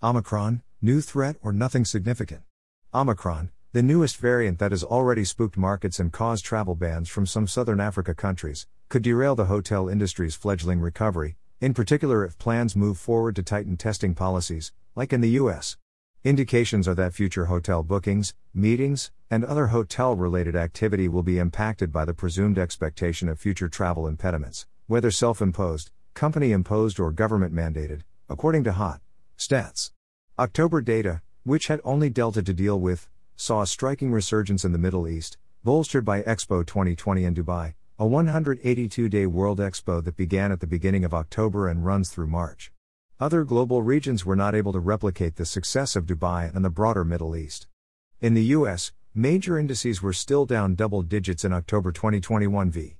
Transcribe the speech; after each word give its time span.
Omicron, 0.00 0.62
new 0.80 1.00
threat 1.00 1.34
or 1.42 1.52
nothing 1.52 1.84
significant. 1.84 2.42
Omicron, 2.94 3.50
the 3.72 3.82
newest 3.82 4.16
variant 4.18 4.60
that 4.60 4.70
has 4.70 4.84
already 4.84 5.24
spooked 5.24 5.56
markets 5.56 5.98
and 5.98 6.12
caused 6.12 6.44
travel 6.44 6.76
bans 6.76 7.08
from 7.08 7.26
some 7.26 7.48
southern 7.48 7.80
Africa 7.80 8.14
countries, 8.14 8.68
could 8.88 9.02
derail 9.02 9.34
the 9.34 9.46
hotel 9.46 9.88
industry's 9.88 10.36
fledgling 10.36 10.78
recovery, 10.78 11.36
in 11.60 11.74
particular 11.74 12.24
if 12.24 12.38
plans 12.38 12.76
move 12.76 12.96
forward 12.96 13.34
to 13.34 13.42
tighten 13.42 13.76
testing 13.76 14.14
policies, 14.14 14.70
like 14.94 15.12
in 15.12 15.20
the 15.20 15.30
US. 15.30 15.76
Indications 16.22 16.86
are 16.86 16.94
that 16.94 17.12
future 17.12 17.46
hotel 17.46 17.82
bookings, 17.82 18.34
meetings, 18.54 19.10
and 19.32 19.44
other 19.44 19.66
hotel 19.66 20.14
related 20.14 20.54
activity 20.54 21.08
will 21.08 21.24
be 21.24 21.40
impacted 21.40 21.90
by 21.90 22.04
the 22.04 22.14
presumed 22.14 22.56
expectation 22.56 23.28
of 23.28 23.40
future 23.40 23.68
travel 23.68 24.06
impediments, 24.06 24.64
whether 24.86 25.10
self 25.10 25.42
imposed, 25.42 25.90
company 26.14 26.52
imposed, 26.52 27.00
or 27.00 27.10
government 27.10 27.52
mandated, 27.52 28.02
according 28.28 28.62
to 28.62 28.70
Hot 28.70 29.00
Stats. 29.38 29.92
October 30.36 30.82
data, 30.82 31.22
which 31.44 31.68
had 31.68 31.80
only 31.84 32.10
Delta 32.10 32.42
to 32.42 32.52
deal 32.52 32.80
with, 32.80 33.08
saw 33.36 33.62
a 33.62 33.68
striking 33.68 34.10
resurgence 34.10 34.64
in 34.64 34.72
the 34.72 34.78
Middle 34.78 35.06
East, 35.06 35.38
bolstered 35.62 36.04
by 36.04 36.22
Expo 36.22 36.66
2020 36.66 37.24
in 37.24 37.36
Dubai, 37.36 37.74
a 38.00 38.06
182 38.06 39.08
day 39.08 39.26
World 39.26 39.60
Expo 39.60 40.02
that 40.02 40.16
began 40.16 40.50
at 40.50 40.58
the 40.58 40.66
beginning 40.66 41.04
of 41.04 41.14
October 41.14 41.68
and 41.68 41.86
runs 41.86 42.10
through 42.10 42.26
March. 42.26 42.72
Other 43.20 43.44
global 43.44 43.80
regions 43.80 44.26
were 44.26 44.34
not 44.34 44.56
able 44.56 44.72
to 44.72 44.80
replicate 44.80 45.36
the 45.36 45.46
success 45.46 45.94
of 45.94 46.04
Dubai 46.04 46.52
and 46.52 46.64
the 46.64 46.70
broader 46.70 47.04
Middle 47.04 47.36
East. 47.36 47.68
In 48.20 48.34
the 48.34 48.44
US, 48.56 48.90
major 49.14 49.56
indices 49.56 50.02
were 50.02 50.12
still 50.12 50.46
down 50.46 50.74
double 50.74 51.02
digits 51.02 51.44
in 51.44 51.52
October 51.52 51.92
2021 51.92 52.72
v. 52.72 52.96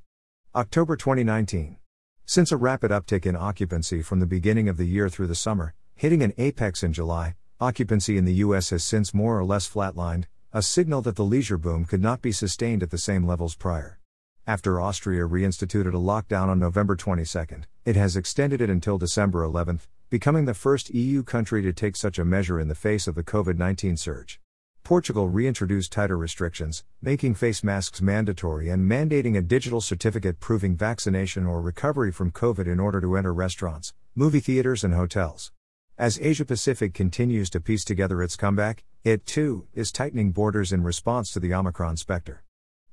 October 0.54 0.96
2019. 0.96 1.78
Since 2.24 2.52
a 2.52 2.56
rapid 2.56 2.92
uptick 2.92 3.26
in 3.26 3.34
occupancy 3.34 4.02
from 4.02 4.20
the 4.20 4.26
beginning 4.26 4.68
of 4.68 4.76
the 4.76 4.86
year 4.86 5.08
through 5.08 5.26
the 5.26 5.34
summer, 5.34 5.74
hitting 5.98 6.22
an 6.22 6.32
apex 6.38 6.84
in 6.84 6.92
July, 6.92 7.34
occupancy 7.58 8.16
in 8.16 8.24
the 8.24 8.34
US 8.34 8.70
has 8.70 8.84
since 8.84 9.12
more 9.12 9.36
or 9.36 9.44
less 9.44 9.68
flatlined, 9.68 10.26
a 10.52 10.62
signal 10.62 11.02
that 11.02 11.16
the 11.16 11.24
leisure 11.24 11.58
boom 11.58 11.84
could 11.84 12.00
not 12.00 12.22
be 12.22 12.30
sustained 12.30 12.84
at 12.84 12.90
the 12.90 12.98
same 12.98 13.26
levels 13.26 13.56
prior. 13.56 13.98
After 14.46 14.80
Austria 14.80 15.26
reinstituted 15.26 15.94
a 15.94 15.98
lockdown 15.98 16.46
on 16.46 16.60
November 16.60 16.94
22, 16.94 17.62
it 17.84 17.96
has 17.96 18.16
extended 18.16 18.60
it 18.60 18.70
until 18.70 18.96
December 18.96 19.42
11, 19.42 19.80
becoming 20.08 20.44
the 20.44 20.54
first 20.54 20.88
EU 20.90 21.24
country 21.24 21.62
to 21.62 21.72
take 21.72 21.96
such 21.96 22.20
a 22.20 22.24
measure 22.24 22.60
in 22.60 22.68
the 22.68 22.76
face 22.76 23.08
of 23.08 23.16
the 23.16 23.24
COVID 23.24 23.58
19 23.58 23.96
surge. 23.96 24.40
Portugal 24.84 25.28
reintroduced 25.28 25.90
tighter 25.90 26.16
restrictions, 26.16 26.84
making 27.02 27.34
face 27.34 27.64
masks 27.64 28.00
mandatory 28.00 28.68
and 28.68 28.88
mandating 28.88 29.36
a 29.36 29.42
digital 29.42 29.80
certificate 29.80 30.38
proving 30.38 30.76
vaccination 30.76 31.44
or 31.44 31.60
recovery 31.60 32.12
from 32.12 32.30
COVID 32.30 32.68
in 32.68 32.78
order 32.78 33.00
to 33.00 33.16
enter 33.16 33.34
restaurants, 33.34 33.94
movie 34.14 34.38
theaters, 34.38 34.84
and 34.84 34.94
hotels. 34.94 35.50
As 35.98 36.20
Asia 36.22 36.44
Pacific 36.44 36.94
continues 36.94 37.50
to 37.50 37.60
piece 37.60 37.82
together 37.82 38.22
its 38.22 38.36
comeback, 38.36 38.84
it 39.02 39.26
too 39.26 39.66
is 39.74 39.90
tightening 39.90 40.30
borders 40.30 40.72
in 40.72 40.84
response 40.84 41.32
to 41.32 41.40
the 41.40 41.52
Omicron 41.52 41.96
specter. 41.96 42.44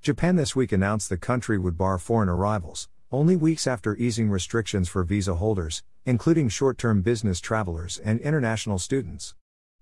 Japan 0.01 0.37
this 0.37 0.55
week 0.55 0.71
announced 0.71 1.09
the 1.09 1.15
country 1.15 1.59
would 1.59 1.77
bar 1.77 1.99
foreign 1.99 2.29
arrivals, 2.29 2.89
only 3.11 3.35
weeks 3.35 3.67
after 3.67 3.95
easing 3.97 4.31
restrictions 4.31 4.89
for 4.89 5.03
visa 5.03 5.35
holders, 5.35 5.83
including 6.03 6.49
short 6.49 6.79
term 6.79 7.03
business 7.03 7.39
travelers 7.39 7.99
and 7.99 8.19
international 8.21 8.79
students. 8.79 9.35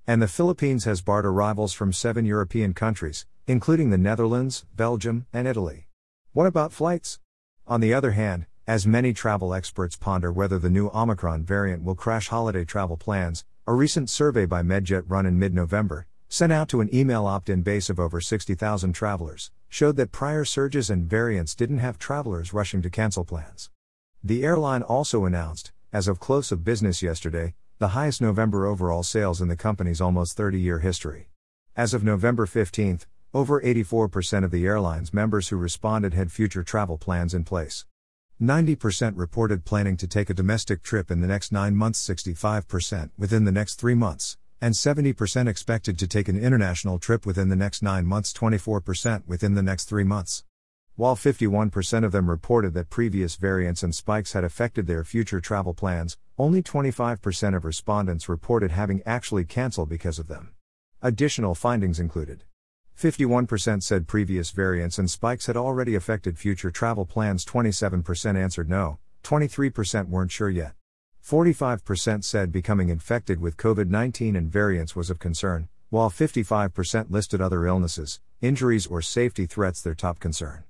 And 0.05 0.21
the 0.21 0.27
Philippines 0.27 0.83
has 0.83 1.01
barred 1.01 1.25
arrivals 1.25 1.71
from 1.71 1.93
seven 1.93 2.25
European 2.25 2.73
countries, 2.73 3.25
including 3.47 3.89
the 3.89 3.97
Netherlands, 3.97 4.65
Belgium, 4.75 5.27
and 5.31 5.47
Italy. 5.47 5.87
What 6.33 6.47
about 6.47 6.73
flights? 6.73 7.19
On 7.67 7.79
the 7.79 7.93
other 7.93 8.11
hand, 8.11 8.47
as 8.65 8.87
many 8.87 9.11
travel 9.11 9.53
experts 9.53 9.97
ponder 9.97 10.31
whether 10.31 10.57
the 10.57 10.69
new 10.69 10.89
Omicron 10.93 11.43
variant 11.43 11.83
will 11.83 11.95
crash 11.95 12.29
holiday 12.29 12.63
travel 12.63 12.95
plans, 12.95 13.43
a 13.67 13.73
recent 13.73 14.09
survey 14.09 14.45
by 14.45 14.61
MedJet 14.61 15.03
run 15.07 15.25
in 15.25 15.37
mid 15.37 15.53
November, 15.53 16.07
sent 16.29 16.53
out 16.53 16.69
to 16.69 16.79
an 16.79 16.93
email 16.95 17.25
opt 17.25 17.49
in 17.49 17.61
base 17.61 17.89
of 17.89 17.99
over 17.99 18.21
60,000 18.21 18.93
travelers, 18.93 19.51
showed 19.67 19.97
that 19.97 20.13
prior 20.13 20.45
surges 20.45 20.89
and 20.89 21.09
variants 21.09 21.55
didn't 21.55 21.79
have 21.79 21.99
travelers 21.99 22.53
rushing 22.53 22.81
to 22.81 22.89
cancel 22.89 23.25
plans. 23.25 23.69
The 24.23 24.45
airline 24.45 24.81
also 24.81 25.25
announced, 25.25 25.73
as 25.91 26.07
of 26.07 26.21
close 26.21 26.49
of 26.49 26.63
business 26.63 27.01
yesterday, 27.01 27.55
the 27.79 27.89
highest 27.89 28.21
November 28.21 28.65
overall 28.65 29.03
sales 29.03 29.41
in 29.41 29.49
the 29.49 29.57
company's 29.57 29.99
almost 29.99 30.37
30 30.37 30.57
year 30.57 30.79
history. 30.79 31.27
As 31.75 31.93
of 31.93 32.05
November 32.05 32.45
15, 32.45 33.01
over 33.33 33.59
84% 33.59 34.45
of 34.45 34.51
the 34.51 34.65
airline's 34.65 35.13
members 35.13 35.49
who 35.49 35.57
responded 35.57 36.13
had 36.13 36.31
future 36.31 36.63
travel 36.63 36.97
plans 36.97 37.33
in 37.33 37.43
place. 37.43 37.85
90% 38.43 39.13
reported 39.15 39.63
planning 39.63 39.95
to 39.95 40.05
take 40.05 40.29
a 40.29 40.33
domestic 40.33 40.83
trip 40.83 41.09
in 41.09 41.21
the 41.21 41.27
next 41.27 41.53
9 41.53 41.73
months, 41.77 42.05
65% 42.05 43.11
within 43.17 43.45
the 43.45 43.53
next 43.53 43.75
3 43.75 43.95
months, 43.95 44.37
and 44.59 44.73
70% 44.73 45.47
expected 45.47 45.97
to 45.97 46.07
take 46.07 46.27
an 46.27 46.37
international 46.37 46.99
trip 46.99 47.25
within 47.25 47.47
the 47.47 47.55
next 47.55 47.81
9 47.81 48.05
months, 48.05 48.33
24% 48.33 49.25
within 49.27 49.53
the 49.53 49.63
next 49.63 49.85
3 49.85 50.03
months. 50.03 50.43
While 50.97 51.15
51% 51.15 52.03
of 52.03 52.11
them 52.11 52.29
reported 52.29 52.73
that 52.73 52.89
previous 52.89 53.37
variants 53.37 53.81
and 53.81 53.95
spikes 53.95 54.33
had 54.33 54.43
affected 54.43 54.87
their 54.87 55.05
future 55.05 55.39
travel 55.39 55.73
plans, 55.73 56.17
only 56.37 56.61
25% 56.61 57.55
of 57.55 57.63
respondents 57.63 58.27
reported 58.27 58.71
having 58.71 59.01
actually 59.05 59.45
canceled 59.45 59.87
because 59.87 60.19
of 60.19 60.27
them. 60.27 60.51
Additional 61.01 61.55
findings 61.55 61.97
included 61.97 62.43
51% 62.97 63.83
said 63.83 64.07
previous 64.07 64.51
variants 64.51 64.97
and 64.97 65.09
spikes 65.09 65.47
had 65.47 65.57
already 65.57 65.95
affected 65.95 66.37
future 66.37 66.71
travel 66.71 67.05
plans, 67.05 67.43
27% 67.45 68.37
answered 68.37 68.69
no, 68.69 68.99
23% 69.23 70.09
weren't 70.09 70.31
sure 70.31 70.49
yet. 70.49 70.73
45% 71.25 72.23
said 72.23 72.51
becoming 72.51 72.89
infected 72.89 73.39
with 73.39 73.57
COVID 73.57 73.89
19 73.89 74.35
and 74.35 74.51
variants 74.51 74.95
was 74.95 75.09
of 75.09 75.19
concern, 75.19 75.69
while 75.89 76.09
55% 76.09 77.09
listed 77.09 77.39
other 77.39 77.65
illnesses, 77.65 78.19
injuries, 78.41 78.87
or 78.87 79.01
safety 79.01 79.45
threats 79.45 79.81
their 79.81 79.95
top 79.95 80.19
concern. 80.19 80.63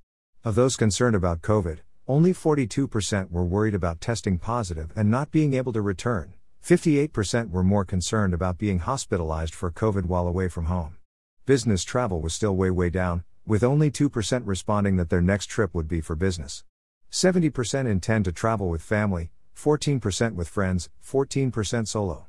Of 0.43 0.55
those 0.55 0.75
concerned 0.75 1.15
about 1.15 1.41
COVID, 1.41 1.79
only 2.07 2.33
42% 2.33 3.31
were 3.31 3.45
worried 3.45 3.73
about 3.73 4.01
testing 4.01 4.37
positive 4.37 4.91
and 4.95 5.09
not 5.09 5.31
being 5.31 5.53
able 5.53 5.73
to 5.73 5.81
return. 5.81 6.33
58% 6.63 7.49
were 7.49 7.63
more 7.63 7.85
concerned 7.85 8.33
about 8.33 8.57
being 8.57 8.79
hospitalized 8.79 9.55
for 9.55 9.71
COVID 9.71 10.05
while 10.05 10.27
away 10.27 10.49
from 10.49 10.65
home. 10.65 10.97
Business 11.45 11.83
travel 11.83 12.21
was 12.21 12.33
still 12.33 12.55
way, 12.55 12.71
way 12.71 12.89
down, 12.89 13.25
with 13.45 13.65
only 13.65 13.91
2% 13.91 14.43
responding 14.45 14.95
that 14.95 15.09
their 15.09 15.21
next 15.21 15.47
trip 15.47 15.73
would 15.73 15.89
be 15.89 15.99
for 15.99 16.15
business. 16.15 16.63
70% 17.11 17.85
intend 17.85 18.23
to 18.23 18.31
travel 18.31 18.69
with 18.69 18.81
family, 18.81 19.29
14% 19.53 20.35
with 20.35 20.47
friends, 20.47 20.89
14% 21.05 21.85
solo. 21.85 22.27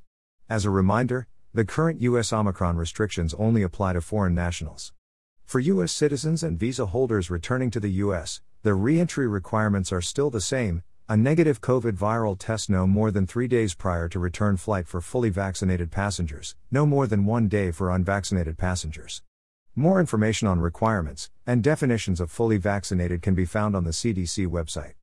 As 0.50 0.64
a 0.64 0.70
reminder, 0.70 1.28
the 1.52 1.64
current 1.64 2.00
U.S. 2.00 2.32
Omicron 2.32 2.76
restrictions 2.76 3.34
only 3.34 3.62
apply 3.62 3.92
to 3.92 4.00
foreign 4.00 4.34
nationals. 4.34 4.92
For 5.44 5.60
U.S. 5.60 5.92
citizens 5.92 6.42
and 6.42 6.58
visa 6.58 6.86
holders 6.86 7.30
returning 7.30 7.70
to 7.70 7.78
the 7.78 7.92
U.S., 7.92 8.40
the 8.64 8.74
reentry 8.74 9.28
requirements 9.28 9.92
are 9.92 10.00
still 10.00 10.28
the 10.30 10.40
same 10.40 10.82
a 11.06 11.18
negative 11.18 11.60
COVID 11.60 11.98
viral 11.98 12.34
test 12.38 12.70
no 12.70 12.86
more 12.86 13.10
than 13.10 13.26
three 13.26 13.46
days 13.46 13.74
prior 13.74 14.08
to 14.08 14.18
return 14.18 14.56
flight 14.56 14.88
for 14.88 15.02
fully 15.02 15.28
vaccinated 15.28 15.90
passengers, 15.90 16.56
no 16.70 16.86
more 16.86 17.06
than 17.06 17.26
one 17.26 17.46
day 17.46 17.70
for 17.70 17.90
unvaccinated 17.90 18.56
passengers. 18.56 19.20
More 19.76 20.00
information 20.00 20.48
on 20.48 20.60
requirements 20.60 21.28
and 21.46 21.62
definitions 21.62 22.20
of 22.20 22.30
fully 22.30 22.56
vaccinated 22.56 23.20
can 23.20 23.34
be 23.34 23.44
found 23.44 23.76
on 23.76 23.84
the 23.84 23.90
CDC 23.90 24.46
website. 24.46 24.94